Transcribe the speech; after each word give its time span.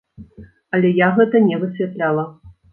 Але 0.77 0.89
я 1.05 1.11
гэта 1.19 1.43
не 1.53 1.61
высвятляла. 1.67 2.29